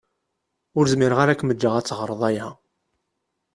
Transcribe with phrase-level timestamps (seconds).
[0.77, 2.47] Ur zmireɣ ara ad kem-ǧǧeɣ ad teɣreḍ aya.